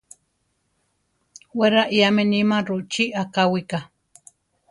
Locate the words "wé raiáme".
1.57-2.23